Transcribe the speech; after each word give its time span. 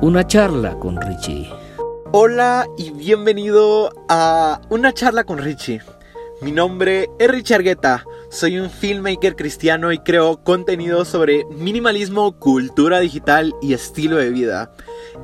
Una 0.00 0.24
charla 0.24 0.78
con 0.78 1.00
Richie. 1.00 1.50
Hola 2.12 2.68
y 2.76 2.90
bienvenido 2.90 3.90
a 4.08 4.60
Una 4.70 4.94
charla 4.94 5.24
con 5.24 5.38
Richie. 5.38 5.82
Mi 6.40 6.52
nombre 6.52 7.10
es 7.18 7.28
Richie 7.28 7.56
Argueta, 7.56 8.04
soy 8.30 8.60
un 8.60 8.70
filmmaker 8.70 9.34
cristiano 9.34 9.90
y 9.90 9.98
creo 9.98 10.44
contenido 10.44 11.04
sobre 11.04 11.44
minimalismo, 11.46 12.38
cultura 12.38 13.00
digital 13.00 13.56
y 13.60 13.72
estilo 13.72 14.18
de 14.18 14.30
vida. 14.30 14.70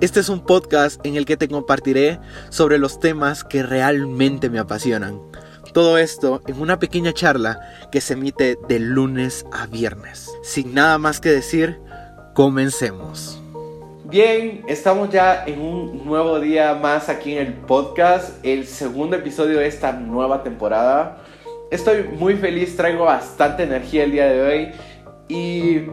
Este 0.01 0.19
es 0.19 0.29
un 0.29 0.45
podcast 0.45 1.01
en 1.07 1.15
el 1.15 1.25
que 1.25 1.37
te 1.37 1.47
compartiré 1.47 2.19
sobre 2.49 2.79
los 2.79 2.99
temas 2.99 3.45
que 3.45 3.63
realmente 3.63 4.51
me 4.51 4.59
apasionan. 4.59 5.23
Todo 5.73 5.99
esto 5.99 6.43
en 6.49 6.61
una 6.61 6.81
pequeña 6.81 7.13
charla 7.13 7.61
que 7.93 8.01
se 8.01 8.15
emite 8.15 8.59
de 8.69 8.81
lunes 8.81 9.47
a 9.53 9.67
viernes. 9.67 10.33
Sin 10.43 10.75
nada 10.75 10.99
más 10.99 11.21
que 11.21 11.29
decir, 11.29 11.79
comencemos. 12.35 13.41
Bien, 14.07 14.63
estamos 14.69 15.09
ya 15.09 15.45
en 15.47 15.63
un 15.63 16.05
nuevo 16.05 16.39
día 16.39 16.75
más 16.75 17.09
aquí 17.09 17.33
en 17.33 17.47
el 17.47 17.55
podcast, 17.55 18.45
el 18.45 18.67
segundo 18.67 19.17
episodio 19.17 19.61
de 19.61 19.67
esta 19.67 19.93
nueva 19.93 20.43
temporada. 20.43 21.23
Estoy 21.71 22.03
muy 22.03 22.35
feliz, 22.37 22.77
traigo 22.77 23.07
bastante 23.07 23.63
energía 23.63 24.05
el 24.05 24.13
día 24.13 24.27
de 24.27 24.43
hoy 24.43 24.73
y 25.27 25.87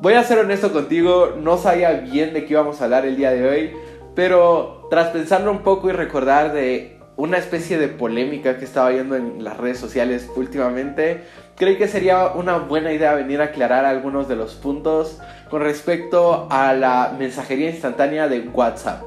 voy 0.00 0.14
a 0.14 0.22
ser 0.22 0.38
honesto 0.38 0.72
contigo, 0.72 1.34
no 1.36 1.58
sabía 1.58 1.94
bien 1.94 2.32
de 2.32 2.44
qué 2.44 2.52
íbamos 2.52 2.80
a 2.80 2.84
hablar 2.84 3.04
el 3.04 3.16
día 3.16 3.32
de 3.32 3.48
hoy, 3.48 3.72
pero 4.14 4.86
tras 4.88 5.08
pensarlo 5.08 5.50
un 5.50 5.64
poco 5.64 5.88
y 5.88 5.92
recordar 5.92 6.52
de 6.52 6.96
una 7.16 7.38
especie 7.38 7.76
de 7.76 7.88
polémica 7.88 8.56
que 8.56 8.64
estaba 8.64 8.90
viendo 8.90 9.16
en 9.16 9.42
las 9.42 9.56
redes 9.56 9.78
sociales 9.78 10.30
últimamente, 10.36 11.24
creí 11.56 11.76
que 11.76 11.88
sería 11.88 12.28
una 12.28 12.58
buena 12.58 12.92
idea 12.92 13.14
venir 13.14 13.40
a 13.40 13.46
aclarar 13.46 13.84
algunos 13.84 14.28
de 14.28 14.36
los 14.36 14.54
puntos 14.54 15.18
con 15.50 15.62
respecto 15.62 16.48
a 16.50 16.72
la 16.72 17.14
mensajería 17.18 17.70
instantánea 17.70 18.28
de 18.28 18.40
WhatsApp. 18.40 19.02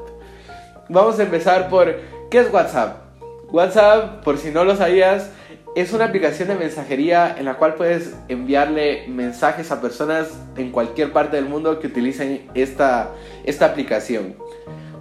Vamos 0.87 1.20
a 1.20 1.23
empezar 1.23 1.70
por 1.70 1.96
¿qué 2.29 2.40
es 2.40 2.54
WhatsApp? 2.54 2.98
WhatsApp, 3.51 4.23
por 4.23 4.37
si 4.37 4.51
no 4.51 4.63
lo 4.63 4.76
sabías, 4.76 5.31
es 5.76 5.93
una 5.93 6.05
aplicación 6.05 6.48
de 6.48 6.55
mensajería 6.55 7.35
en 7.37 7.46
la 7.46 7.55
cual 7.55 7.76
puedes 7.76 8.15
enviarle 8.27 9.05
mensajes 9.07 9.71
a 9.71 9.81
personas 9.81 10.27
en 10.57 10.71
cualquier 10.71 11.12
parte 11.13 11.35
del 11.35 11.46
mundo 11.46 11.79
que 11.79 11.87
utilicen 11.87 12.49
esta, 12.53 13.12
esta 13.43 13.68
aplicación. 13.68 14.35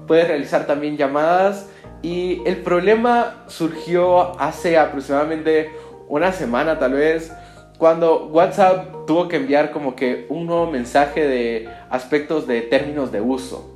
Puedes 0.06 0.28
realizar 0.28 0.66
también 0.66 0.96
llamadas 0.96 1.68
y 2.02 2.42
el 2.46 2.58
problema 2.58 3.44
surgió 3.48 4.38
hace 4.40 4.78
aproximadamente 4.78 5.70
una 6.06 6.32
semana 6.32 6.78
tal 6.78 6.92
vez 6.92 7.32
cuando 7.78 8.26
WhatsApp 8.26 8.97
tuvo 9.08 9.26
que 9.26 9.36
enviar 9.36 9.72
como 9.72 9.96
que 9.96 10.26
un 10.28 10.46
nuevo 10.46 10.70
mensaje 10.70 11.26
de 11.26 11.66
aspectos 11.88 12.46
de 12.46 12.60
términos 12.60 13.10
de 13.10 13.22
uso. 13.22 13.74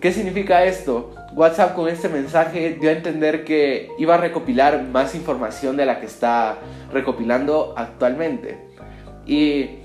¿Qué 0.00 0.12
significa 0.12 0.64
esto? 0.64 1.12
WhatsApp 1.34 1.74
con 1.74 1.88
este 1.88 2.08
mensaje 2.08 2.78
dio 2.80 2.90
a 2.90 2.92
entender 2.92 3.44
que 3.44 3.90
iba 3.98 4.14
a 4.14 4.18
recopilar 4.18 4.84
más 4.84 5.16
información 5.16 5.76
de 5.76 5.86
la 5.86 5.98
que 5.98 6.06
está 6.06 6.58
recopilando 6.92 7.74
actualmente. 7.76 8.58
¿Y 9.26 9.80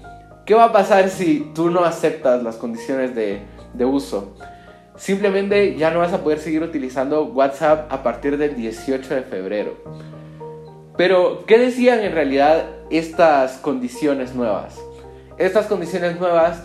qué 0.46 0.54
va 0.54 0.66
a 0.66 0.72
pasar 0.72 1.10
si 1.10 1.52
tú 1.56 1.72
no 1.72 1.84
aceptas 1.84 2.44
las 2.44 2.58
condiciones 2.58 3.16
de, 3.16 3.42
uso? 3.86 4.36
Simplemente 4.98 5.76
ya 5.78 5.90
no 5.90 6.00
vas 6.00 6.14
a 6.14 6.24
poder 6.24 6.38
seguir 6.38 6.62
utilizando 6.62 7.26
WhatsApp 7.26 7.92
a 7.92 8.04
partir 8.04 8.38
del 8.38 8.56
18 8.56 9.16
de 9.16 9.22
febrero. 9.24 9.78
Pero, 10.98 11.46
¿qué 11.46 11.60
decían 11.60 12.00
en 12.00 12.12
realidad 12.12 12.66
estas 12.90 13.58
condiciones 13.58 14.34
nuevas? 14.34 14.82
Estas 15.38 15.68
condiciones 15.68 16.20
nuevas 16.20 16.64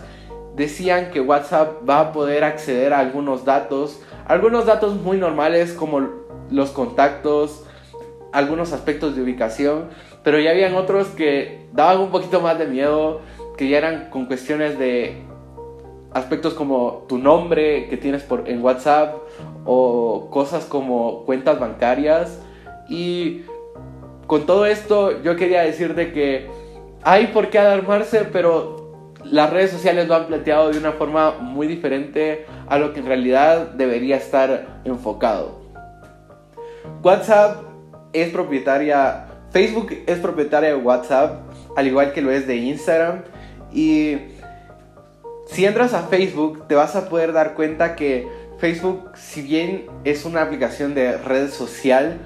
decían 0.56 1.10
que 1.10 1.20
WhatsApp 1.20 1.88
va 1.88 2.00
a 2.00 2.12
poder 2.12 2.42
acceder 2.42 2.94
a 2.94 3.00
algunos 3.00 3.44
datos, 3.44 4.00
algunos 4.26 4.64
datos 4.64 4.94
muy 4.94 5.18
normales 5.18 5.74
como 5.74 6.08
los 6.50 6.70
contactos, 6.70 7.64
algunos 8.32 8.72
aspectos 8.72 9.14
de 9.14 9.22
ubicación, 9.22 9.90
pero 10.24 10.40
ya 10.40 10.50
habían 10.50 10.74
otros 10.74 11.08
que 11.08 11.66
daban 11.72 12.00
un 12.00 12.10
poquito 12.10 12.40
más 12.40 12.58
de 12.58 12.66
miedo, 12.66 13.20
que 13.58 13.68
ya 13.68 13.78
eran 13.78 14.08
con 14.08 14.24
cuestiones 14.24 14.78
de 14.78 15.22
aspectos 16.14 16.54
como 16.54 17.04
tu 17.08 17.18
nombre 17.18 17.88
que 17.88 17.98
tienes 17.98 18.22
por, 18.22 18.48
en 18.48 18.62
WhatsApp 18.62 19.16
o 19.66 20.28
cosas 20.30 20.64
como 20.64 21.24
cuentas 21.24 21.58
bancarias 21.58 22.40
y 22.88 23.42
con 24.32 24.46
todo 24.46 24.64
esto 24.64 25.22
yo 25.22 25.36
quería 25.36 25.60
decirte 25.60 26.10
que 26.10 26.48
hay 27.02 27.26
por 27.34 27.50
qué 27.50 27.58
alarmarse, 27.58 28.24
pero 28.32 29.12
las 29.26 29.50
redes 29.50 29.70
sociales 29.70 30.08
lo 30.08 30.14
han 30.14 30.26
planteado 30.26 30.70
de 30.70 30.78
una 30.78 30.92
forma 30.92 31.32
muy 31.32 31.66
diferente 31.66 32.46
a 32.66 32.78
lo 32.78 32.94
que 32.94 33.00
en 33.00 33.06
realidad 33.08 33.72
debería 33.72 34.16
estar 34.16 34.80
enfocado. 34.86 35.60
WhatsApp 37.02 37.60
es 38.14 38.30
propietaria, 38.30 39.26
Facebook 39.50 39.98
es 40.06 40.18
propietaria 40.18 40.70
de 40.70 40.76
WhatsApp, 40.76 41.42
al 41.76 41.86
igual 41.86 42.14
que 42.14 42.22
lo 42.22 42.30
es 42.30 42.46
de 42.46 42.56
Instagram. 42.56 43.24
Y 43.70 44.16
si 45.44 45.66
entras 45.66 45.92
a 45.92 46.04
Facebook, 46.04 46.66
te 46.68 46.74
vas 46.74 46.96
a 46.96 47.10
poder 47.10 47.34
dar 47.34 47.52
cuenta 47.52 47.96
que 47.96 48.26
Facebook, 48.56 49.10
si 49.14 49.42
bien 49.42 49.88
es 50.04 50.24
una 50.24 50.40
aplicación 50.40 50.94
de 50.94 51.18
red 51.18 51.50
social, 51.50 52.18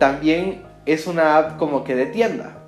también 0.00 0.63
es 0.86 1.06
una 1.06 1.36
app 1.36 1.58
como 1.58 1.84
que 1.84 1.94
de 1.94 2.06
tienda. 2.06 2.58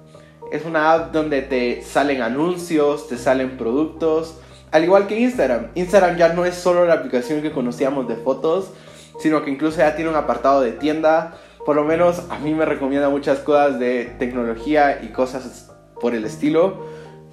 Es 0.52 0.64
una 0.64 0.92
app 0.92 1.12
donde 1.12 1.42
te 1.42 1.82
salen 1.82 2.22
anuncios, 2.22 3.08
te 3.08 3.18
salen 3.18 3.56
productos, 3.56 4.38
al 4.70 4.84
igual 4.84 5.06
que 5.06 5.18
Instagram. 5.18 5.68
Instagram 5.74 6.16
ya 6.16 6.32
no 6.32 6.44
es 6.44 6.54
solo 6.54 6.86
la 6.86 6.94
aplicación 6.94 7.42
que 7.42 7.52
conocíamos 7.52 8.08
de 8.08 8.16
fotos, 8.16 8.72
sino 9.18 9.44
que 9.44 9.50
incluso 9.50 9.78
ya 9.78 9.96
tiene 9.96 10.10
un 10.10 10.16
apartado 10.16 10.60
de 10.60 10.72
tienda. 10.72 11.34
Por 11.64 11.76
lo 11.76 11.84
menos 11.84 12.22
a 12.30 12.38
mí 12.38 12.54
me 12.54 12.64
recomienda 12.64 13.08
muchas 13.08 13.38
cosas 13.38 13.78
de 13.78 14.14
tecnología 14.18 15.00
y 15.02 15.08
cosas 15.08 15.70
por 16.00 16.14
el 16.14 16.24
estilo. 16.24 16.84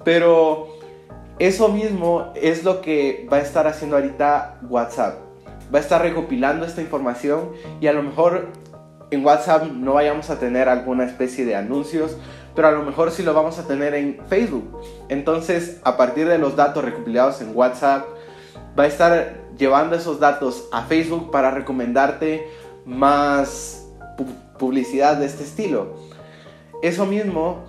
Pero 0.04 0.68
eso 1.38 1.68
mismo 1.68 2.32
es 2.34 2.64
lo 2.64 2.80
que 2.80 3.28
va 3.32 3.38
a 3.38 3.40
estar 3.40 3.66
haciendo 3.66 3.96
ahorita 3.96 4.60
WhatsApp. 4.68 5.18
Va 5.74 5.78
a 5.78 5.82
estar 5.82 6.00
recopilando 6.02 6.66
esta 6.66 6.80
información 6.80 7.50
y 7.80 7.86
a 7.86 7.92
lo 7.92 8.02
mejor 8.02 8.48
en 9.14 9.24
WhatsApp 9.24 9.64
no 9.64 9.94
vayamos 9.94 10.30
a 10.30 10.38
tener 10.38 10.68
alguna 10.68 11.04
especie 11.04 11.44
de 11.44 11.56
anuncios, 11.56 12.16
pero 12.54 12.68
a 12.68 12.72
lo 12.72 12.82
mejor 12.82 13.10
sí 13.10 13.22
lo 13.22 13.34
vamos 13.34 13.58
a 13.58 13.66
tener 13.66 13.94
en 13.94 14.20
Facebook. 14.28 14.80
Entonces, 15.08 15.80
a 15.84 15.96
partir 15.96 16.28
de 16.28 16.38
los 16.38 16.56
datos 16.56 16.84
recopilados 16.84 17.40
en 17.40 17.56
WhatsApp, 17.56 18.06
va 18.78 18.84
a 18.84 18.86
estar 18.86 19.44
llevando 19.56 19.96
esos 19.96 20.20
datos 20.20 20.68
a 20.72 20.82
Facebook 20.82 21.30
para 21.30 21.50
recomendarte 21.50 22.46
más 22.84 23.86
publicidad 24.58 25.16
de 25.16 25.26
este 25.26 25.44
estilo. 25.44 25.94
Eso 26.82 27.06
mismo, 27.06 27.64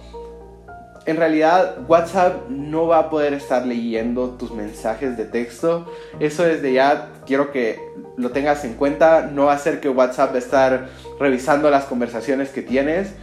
en 1.06 1.18
realidad 1.18 1.78
WhatsApp 1.88 2.50
no 2.50 2.88
va 2.88 3.00
a 3.00 3.10
poder 3.10 3.34
estar 3.34 3.66
leyendo 3.66 4.32
tus 4.32 4.52
mensajes 4.52 5.18
de 5.18 5.26
texto. 5.26 5.86
Eso 6.20 6.44
desde 6.44 6.74
ya 6.74 7.10
quiero 7.28 7.52
que 7.52 7.80
lo 8.18 8.32
tengas 8.32 8.66
en 8.66 8.74
cuenta. 8.74 9.30
No 9.32 9.46
va 9.46 9.54
a 9.54 9.60
ser 9.60 9.80
que 9.80 9.90
WhatsApp 9.90 10.32
va 10.32 10.36
a 10.36 10.40
estar 10.40 10.90
revisando 11.20 11.70
las 11.70 11.86
conversaciones 11.86 12.50
que 12.50 12.64
tienes, 12.64 13.14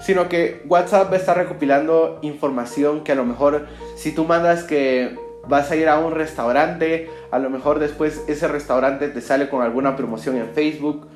sino 0.00 0.28
que 0.28 0.62
WhatsApp 0.68 1.10
va 1.10 1.16
a 1.16 1.18
estar 1.18 1.36
recopilando 1.36 2.20
información 2.22 3.02
que 3.02 3.12
a 3.12 3.16
lo 3.16 3.24
mejor 3.24 3.66
si 3.96 4.12
tú 4.12 4.24
mandas 4.24 4.62
que 4.62 5.18
vas 5.48 5.70
a 5.70 5.76
ir 5.76 5.88
a 5.88 5.98
un 5.98 6.12
restaurante, 6.12 7.10
a 7.30 7.38
lo 7.38 7.50
mejor 7.50 7.78
después 7.80 8.22
ese 8.28 8.46
restaurante 8.46 9.08
te 9.08 9.20
sale 9.20 9.48
con 9.48 9.62
alguna 9.62 9.96
promoción 9.96 10.36
en 10.36 10.50
Facebook 10.50 11.08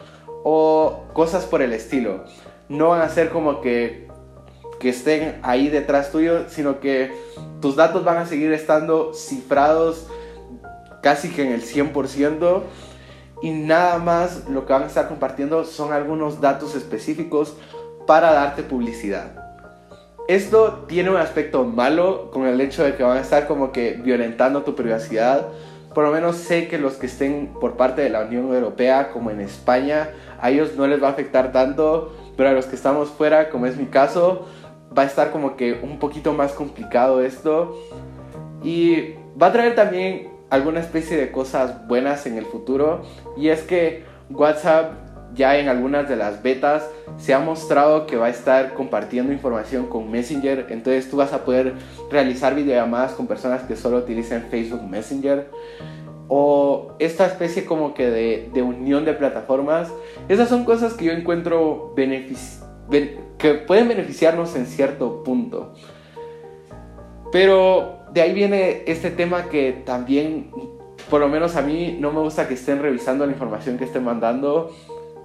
o 0.45 1.05
cosas 1.13 1.45
por 1.47 1.63
el 1.63 1.73
estilo. 1.73 2.25
No 2.69 2.91
van 2.91 3.03
a 3.03 3.09
ser 3.09 3.31
como 3.31 3.61
que 3.61 4.10
que 4.81 4.89
estén 4.89 5.39
ahí 5.43 5.69
detrás 5.69 6.11
tuyo, 6.11 6.49
sino 6.49 6.81
que 6.81 7.13
tus 7.61 7.77
datos 7.77 8.03
van 8.03 8.17
a 8.17 8.27
seguir 8.27 8.53
estando 8.53 9.13
cifrados 9.15 10.09
casi 11.03 11.31
que 11.31 11.43
en 11.43 11.53
el 11.53 11.63
100% 11.63 12.63
y 13.43 13.51
nada 13.51 13.99
más 13.99 14.49
lo 14.49 14.67
que 14.67 14.73
van 14.73 14.83
a 14.83 14.87
estar 14.87 15.09
compartiendo 15.09 15.65
son 15.65 15.93
algunos 15.93 16.41
datos 16.41 16.75
específicos 16.75 17.55
para 18.07 18.33
darte 18.33 18.63
publicidad. 18.63 19.33
Esto 20.29 20.85
tiene 20.87 21.11
un 21.11 21.17
aspecto 21.17 21.65
malo 21.65 22.31
con 22.33 22.47
el 22.47 22.61
hecho 22.61 22.85
de 22.85 22.95
que 22.95 23.03
van 23.03 23.19
a 23.19 23.21
estar 23.21 23.47
como 23.47 23.73
que 23.73 24.01
violentando 24.03 24.63
tu 24.63 24.75
privacidad. 24.75 25.47
Por 25.95 26.05
lo 26.05 26.13
menos 26.13 26.37
sé 26.37 26.69
que 26.69 26.79
los 26.79 26.95
que 26.95 27.07
estén 27.07 27.53
por 27.61 27.77
parte 27.77 28.03
de 28.03 28.11
la 28.11 28.21
Unión 28.21 28.55
Europea, 28.55 29.11
como 29.13 29.31
en 29.31 29.41
España, 29.41 30.11
a 30.41 30.51
ellos 30.51 30.77
no 30.77 30.87
les 30.87 31.03
va 31.03 31.09
a 31.09 31.11
afectar 31.11 31.51
tanto, 31.51 32.15
pero 32.37 32.51
a 32.51 32.53
los 32.53 32.67
que 32.67 32.77
estamos 32.77 33.09
fuera, 33.09 33.51
como 33.51 33.67
es 33.67 33.77
mi 33.77 33.87
caso, 33.87 34.47
va 34.97 35.03
a 35.03 35.07
estar 35.07 35.31
como 35.31 35.57
que 35.57 35.81
un 35.83 35.99
poquito 35.99 36.33
más 36.33 36.53
complicado 36.53 37.23
esto. 37.23 37.77
Y 38.63 39.15
va 39.41 39.49
a 39.49 39.53
traer 39.53 39.75
también 39.75 40.29
alguna 40.51 40.81
especie 40.81 41.17
de 41.17 41.31
cosas 41.31 41.87
buenas 41.87 42.27
en 42.27 42.37
el 42.37 42.45
futuro. 42.45 43.03
Y 43.37 43.49
es 43.49 43.63
que 43.63 44.05
WhatsApp 44.31 44.93
ya 45.35 45.59
en 45.59 45.69
algunas 45.69 46.09
de 46.09 46.17
las 46.17 46.43
betas 46.43 46.89
se 47.17 47.35
ha 47.35 47.39
mostrado 47.39 48.07
que 48.07 48.17
va 48.17 48.27
a 48.27 48.31
estar 48.31 48.75
compartiendo 48.75 49.33
información 49.33 49.87
con 49.87 50.11
Messenger. 50.11 50.67
Entonces 50.71 51.09
tú 51.09 51.19
vas 51.19 51.33
a 51.33 51.45
poder 51.45 51.75
realizar 52.11 52.55
videollamadas 52.55 53.13
con 53.13 53.27
personas 53.27 53.63
que 53.63 53.77
solo 53.77 53.99
utilicen 53.99 54.47
Facebook 54.51 54.83
Messenger. 54.83 55.49
o 56.33 56.95
esta 57.01 57.27
especie 57.27 57.65
como 57.65 57.93
que 57.93 58.09
de, 58.09 58.63
unión 58.63 59.05
de 59.05 59.15
plataformas, 59.15 59.93
esas 60.29 60.49
son 60.49 60.65
cosas 60.65 60.95
que 60.95 61.07
yo 61.07 61.13
encuentro 61.13 61.93
que 63.41 63.55
pueden 63.55 63.89
beneficiarnos 63.89 64.55
en 64.57 64.67
cierto 64.67 65.23
punto. 65.25 65.73
Pero 67.33 68.01
de 68.13 68.21
ahí 68.21 68.33
viene 68.33 68.83
este 68.87 69.11
tema 69.11 69.45
que 69.45 69.83
también, 69.85 70.51
por 71.09 71.21
lo 71.21 71.29
menos 71.29 71.57
a 71.57 71.63
mí, 71.63 71.97
no 71.99 72.13
me 72.13 72.21
gusta 72.21 72.49
que 72.49 72.55
estén 72.55 72.83
revisando 72.83 73.25
la 73.25 73.33
información 73.33 73.79
que 73.79 73.85
estén 73.85 74.05
mandando. 74.05 74.75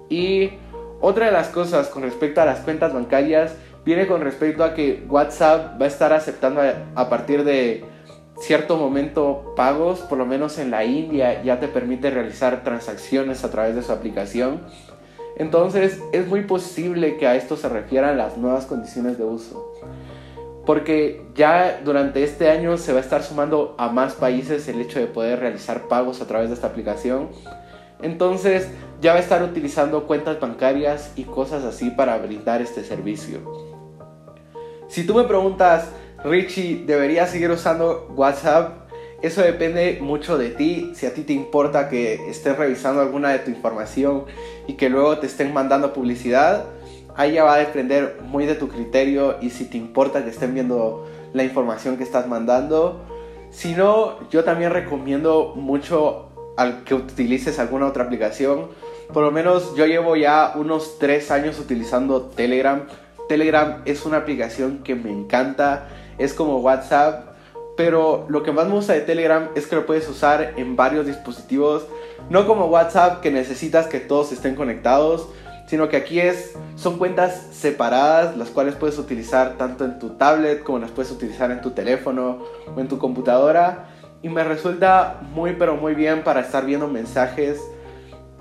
Y 0.09 0.51
otra 1.01 1.27
de 1.27 1.31
las 1.31 1.49
cosas 1.49 1.87
con 1.89 2.03
respecto 2.03 2.41
a 2.41 2.45
las 2.45 2.59
cuentas 2.59 2.93
bancarias 2.93 3.55
viene 3.83 4.07
con 4.07 4.21
respecto 4.21 4.63
a 4.63 4.73
que 4.73 5.03
WhatsApp 5.09 5.79
va 5.79 5.85
a 5.85 5.87
estar 5.87 6.13
aceptando 6.13 6.61
a 6.95 7.09
partir 7.09 7.43
de 7.43 7.83
cierto 8.39 8.77
momento 8.77 9.53
pagos, 9.55 9.99
por 9.99 10.17
lo 10.17 10.25
menos 10.25 10.57
en 10.57 10.71
la 10.71 10.83
India 10.83 11.41
ya 11.43 11.59
te 11.59 11.67
permite 11.67 12.09
realizar 12.09 12.63
transacciones 12.63 13.43
a 13.43 13.51
través 13.51 13.75
de 13.75 13.83
su 13.83 13.91
aplicación. 13.91 14.61
Entonces 15.37 15.99
es 16.11 16.27
muy 16.27 16.41
posible 16.43 17.17
que 17.17 17.27
a 17.27 17.35
esto 17.35 17.57
se 17.57 17.69
refieran 17.69 18.17
las 18.17 18.37
nuevas 18.37 18.65
condiciones 18.65 19.17
de 19.17 19.25
uso. 19.25 19.73
Porque 20.65 21.25
ya 21.35 21.81
durante 21.83 22.23
este 22.23 22.49
año 22.49 22.77
se 22.77 22.91
va 22.91 22.99
a 22.99 23.01
estar 23.01 23.21
sumando 23.21 23.75
a 23.77 23.89
más 23.89 24.13
países 24.13 24.67
el 24.67 24.81
hecho 24.81 24.99
de 24.99 25.07
poder 25.07 25.39
realizar 25.39 25.87
pagos 25.87 26.21
a 26.21 26.27
través 26.27 26.49
de 26.49 26.55
esta 26.55 26.67
aplicación. 26.67 27.29
Entonces 28.01 28.69
ya 29.01 29.11
va 29.13 29.19
a 29.19 29.21
estar 29.21 29.43
utilizando 29.43 30.07
cuentas 30.07 30.39
bancarias 30.39 31.11
y 31.15 31.23
cosas 31.23 31.63
así 31.63 31.91
para 31.91 32.17
brindar 32.17 32.61
este 32.61 32.83
servicio. 32.83 33.39
Si 34.87 35.05
tú 35.05 35.13
me 35.13 35.23
preguntas, 35.25 35.89
Richie, 36.23 36.85
¿deberías 36.85 37.29
seguir 37.29 37.51
usando 37.51 38.07
WhatsApp? 38.15 38.84
Eso 39.21 39.41
depende 39.41 39.99
mucho 40.01 40.37
de 40.37 40.49
ti. 40.49 40.91
Si 40.95 41.05
a 41.05 41.13
ti 41.13 41.21
te 41.23 41.33
importa 41.33 41.89
que 41.89 42.29
estés 42.29 42.57
revisando 42.57 43.01
alguna 43.01 43.29
de 43.29 43.39
tu 43.39 43.49
información 43.49 44.25
y 44.67 44.73
que 44.73 44.89
luego 44.89 45.17
te 45.19 45.27
estén 45.27 45.53
mandando 45.53 45.93
publicidad, 45.93 46.65
ahí 47.15 47.33
ya 47.33 47.43
va 47.43 47.55
a 47.55 47.57
depender 47.57 48.19
muy 48.23 48.45
de 48.45 48.55
tu 48.55 48.67
criterio 48.67 49.37
y 49.41 49.49
si 49.49 49.65
te 49.65 49.77
importa 49.77 50.23
que 50.23 50.29
estén 50.29 50.53
viendo 50.53 51.07
la 51.33 51.43
información 51.43 51.97
que 51.97 52.03
estás 52.03 52.27
mandando. 52.27 53.01
Si 53.51 53.73
no, 53.73 54.29
yo 54.29 54.43
también 54.43 54.71
recomiendo 54.71 55.53
mucho 55.55 56.29
que 56.85 56.93
utilices 56.93 57.57
alguna 57.59 57.87
otra 57.87 58.03
aplicación. 58.03 58.67
Por 59.13 59.23
lo 59.23 59.31
menos 59.31 59.75
yo 59.75 59.85
llevo 59.85 60.15
ya 60.15 60.53
unos 60.55 60.99
3 60.99 61.31
años 61.31 61.59
utilizando 61.59 62.23
Telegram. 62.23 62.83
Telegram 63.27 63.81
es 63.85 64.05
una 64.05 64.17
aplicación 64.17 64.83
que 64.83 64.95
me 64.95 65.11
encanta 65.11 65.87
es 66.17 66.33
como 66.33 66.59
WhatsApp, 66.59 67.34
pero 67.75 68.25
lo 68.29 68.43
que 68.43 68.51
más 68.51 68.67
me 68.67 68.73
gusta 68.73 68.93
de 68.93 69.01
Telegram 69.01 69.49
es 69.55 69.67
que 69.67 69.75
lo 69.75 69.85
puedes 69.85 70.07
usar 70.09 70.53
en 70.55 70.75
varios 70.75 71.05
dispositivos, 71.05 71.85
no 72.29 72.47
como 72.47 72.65
WhatsApp 72.65 73.21
que 73.21 73.31
necesitas 73.31 73.87
que 73.87 73.99
todos 73.99 74.31
estén 74.31 74.55
conectados, 74.55 75.27
sino 75.67 75.89
que 75.89 75.97
aquí 75.97 76.19
es 76.19 76.55
son 76.75 76.97
cuentas 76.97 77.47
separadas 77.51 78.37
las 78.37 78.49
cuales 78.49 78.75
puedes 78.75 78.97
utilizar 78.97 79.57
tanto 79.57 79.83
en 79.85 79.99
tu 79.99 80.11
tablet 80.11 80.63
como 80.63 80.79
las 80.79 80.91
puedes 80.91 81.11
utilizar 81.11 81.51
en 81.51 81.61
tu 81.61 81.71
teléfono 81.71 82.43
o 82.75 82.79
en 82.79 82.87
tu 82.87 82.97
computadora. 82.97 83.89
Y 84.21 84.29
me 84.29 84.43
resulta 84.43 85.21
muy 85.33 85.53
pero 85.53 85.75
muy 85.75 85.93
bien 85.93 86.23
para 86.23 86.41
estar 86.41 86.65
viendo 86.65 86.87
mensajes. 86.87 87.59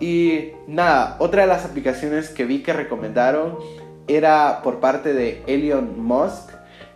Y 0.00 0.52
nada, 0.66 1.16
otra 1.19 1.42
de 1.42 1.48
las 1.48 1.64
aplicaciones 1.64 2.30
que 2.30 2.44
vi 2.44 2.62
que 2.62 2.72
recomendaron 2.72 3.58
era 4.06 4.60
por 4.62 4.80
parte 4.80 5.14
de 5.14 5.42
Elon 5.46 5.98
Musk 6.00 6.53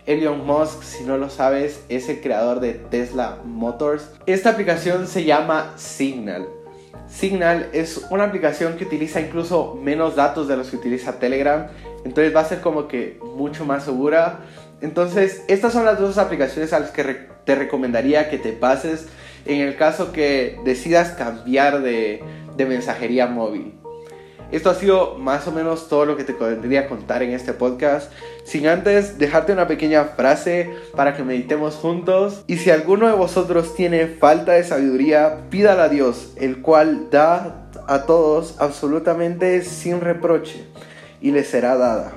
Elon 0.08 0.46
Musk, 0.46 0.82
si 0.82 1.04
no 1.04 1.18
lo 1.18 1.28
sabes, 1.28 1.84
es 1.90 2.08
el 2.08 2.22
creador 2.22 2.60
de 2.60 2.72
Tesla 2.72 3.38
Motors. 3.44 4.10
Esta 4.24 4.50
aplicación 4.50 5.06
se 5.06 5.24
llama 5.24 5.74
Signal. 5.76 6.48
Signal 7.06 7.68
es 7.74 8.06
una 8.10 8.24
aplicación 8.24 8.78
que 8.78 8.84
utiliza 8.84 9.20
incluso 9.20 9.78
menos 9.82 10.16
datos 10.16 10.48
de 10.48 10.56
los 10.56 10.70
que 10.70 10.76
utiliza 10.76 11.18
Telegram, 11.18 11.66
entonces 12.06 12.34
va 12.34 12.40
a 12.40 12.44
ser 12.46 12.62
como 12.62 12.88
que 12.88 13.20
mucho 13.36 13.66
más 13.66 13.84
segura. 13.84 14.40
Entonces, 14.80 15.44
estas 15.46 15.74
son 15.74 15.84
las 15.84 16.00
dos 16.00 16.16
aplicaciones 16.16 16.72
a 16.72 16.80
las 16.80 16.90
que 16.90 17.28
te 17.44 17.54
recomendaría 17.54 18.30
que 18.30 18.38
te 18.38 18.52
pases 18.52 19.08
en 19.44 19.60
el 19.60 19.76
caso 19.76 20.12
que 20.12 20.58
decidas 20.64 21.10
cambiar 21.10 21.82
de, 21.82 22.22
mensajería 22.56 23.26
móvil. 23.26 23.74
Esto 24.50 24.70
ha 24.70 24.74
sido 24.74 25.18
más 25.18 25.46
o 25.46 25.52
menos 25.52 25.88
todo 25.88 26.06
lo 26.06 26.16
que 26.16 26.24
te 26.24 26.32
podría 26.32 26.88
contar 26.88 27.22
en 27.22 27.32
este 27.32 27.52
podcast. 27.52 28.10
Sin 28.44 28.66
antes 28.66 29.18
dejarte 29.18 29.52
una 29.52 29.66
pequeña 29.66 30.04
frase 30.04 30.70
para 30.96 31.14
que 31.14 31.22
meditemos 31.22 31.74
juntos. 31.74 32.44
Y 32.46 32.56
si 32.56 32.70
alguno 32.70 33.06
de 33.08 33.12
vosotros 33.12 33.74
tiene 33.74 34.06
falta 34.06 34.52
de 34.52 34.64
sabiduría, 34.64 35.42
pídala 35.50 35.84
a 35.84 35.88
Dios, 35.90 36.32
el 36.36 36.62
cual 36.62 37.10
da 37.10 37.68
a 37.86 38.06
todos 38.06 38.56
absolutamente 38.58 39.62
sin 39.62 40.00
reproche, 40.00 40.64
y 41.20 41.30
le 41.30 41.44
será 41.44 41.76
dada. 41.76 42.12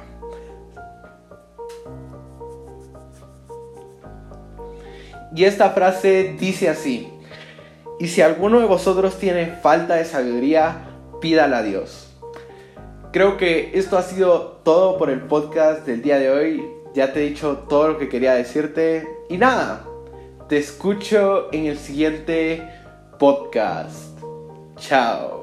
Y 5.35 5.45
esta 5.45 5.71
frase 5.71 6.35
dice 6.39 6.69
así, 6.69 7.09
y 7.99 8.07
si 8.07 8.21
alguno 8.21 8.59
de 8.59 8.65
vosotros 8.65 9.17
tiene 9.17 9.47
falta 9.47 9.95
de 9.95 10.05
sabiduría, 10.05 10.77
pídala 11.21 11.59
a 11.59 11.63
Dios. 11.63 12.10
Creo 13.11 13.35
que 13.35 13.71
esto 13.73 13.97
ha 13.97 14.03
sido 14.03 14.61
todo 14.63 14.97
por 14.97 15.09
el 15.09 15.21
podcast 15.21 15.85
del 15.85 16.01
día 16.01 16.17
de 16.17 16.29
hoy. 16.29 16.65
Ya 16.93 17.11
te 17.11 17.19
he 17.19 17.29
dicho 17.29 17.65
todo 17.67 17.89
lo 17.89 17.97
que 17.97 18.07
quería 18.07 18.35
decirte. 18.35 19.05
Y 19.29 19.37
nada, 19.37 19.85
te 20.47 20.57
escucho 20.57 21.51
en 21.51 21.65
el 21.65 21.77
siguiente 21.77 22.65
podcast. 23.19 24.17
Chao. 24.77 25.40